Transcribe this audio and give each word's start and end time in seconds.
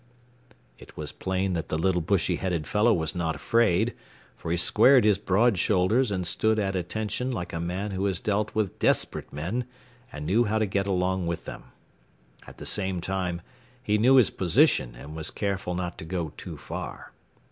It 0.79 0.97
was 0.97 1.11
plain 1.11 1.53
that 1.53 1.69
the 1.69 1.77
little 1.77 2.01
bushy 2.01 2.37
headed 2.37 2.65
fellow 2.65 2.91
was 2.91 3.13
not 3.13 3.35
afraid, 3.35 3.93
for 4.35 4.49
he 4.49 4.57
squared 4.57 5.05
his 5.05 5.19
broad 5.19 5.59
shoulders 5.59 6.09
and 6.09 6.25
stood 6.25 6.57
at 6.57 6.75
attention 6.75 7.31
like 7.31 7.53
a 7.53 7.59
man 7.59 7.91
who 7.91 8.05
has 8.05 8.19
dealt 8.19 8.55
with 8.55 8.79
desperate 8.79 9.31
men 9.31 9.65
and 10.11 10.25
knew 10.25 10.45
how 10.45 10.57
to 10.57 10.65
get 10.65 10.87
along 10.87 11.27
with 11.27 11.45
them. 11.45 11.65
At 12.47 12.57
the 12.57 12.65
same 12.65 12.99
time 12.99 13.41
he 13.83 13.99
knew 13.99 14.15
his 14.15 14.31
position 14.31 14.95
and 14.95 15.15
was 15.15 15.29
careful 15.29 15.75
not 15.75 15.99
to 15.99 16.05
go 16.05 16.33
too 16.35 16.57
far. 16.57 17.11